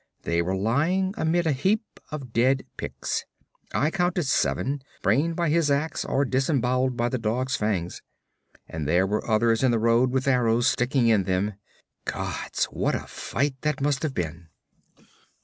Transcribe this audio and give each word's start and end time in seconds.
They 0.23 0.41
were 0.41 0.55
lying 0.55 1.13
amid 1.15 1.45
a 1.45 1.51
heap 1.51 1.83
of 2.11 2.33
dead 2.33 2.65
Picts 2.75 3.23
I 3.71 3.91
counted 3.91 4.23
seven, 4.23 4.81
brained 5.03 5.35
by 5.35 5.49
his 5.49 5.69
ax, 5.69 6.03
or 6.05 6.25
disemboweled 6.25 6.97
by 6.97 7.07
the 7.07 7.19
dog's 7.19 7.55
fangs, 7.55 8.01
and 8.67 8.87
there 8.87 9.05
were 9.05 9.23
others 9.29 9.61
in 9.61 9.69
the 9.69 9.77
road 9.77 10.09
with 10.09 10.27
arrows 10.27 10.65
sticking 10.65 11.07
in 11.07 11.25
them. 11.25 11.53
Gods, 12.05 12.65
what 12.71 12.95
a 12.95 13.01
fight 13.05 13.53
that 13.61 13.79
must 13.79 14.01
have 14.01 14.15
been!' 14.15 14.49